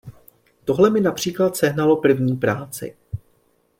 Tohle 0.65 0.89
mi 0.89 1.01
například 1.01 1.55
sehnalo 1.55 2.01
první 2.01 2.35
práci. 2.37 2.95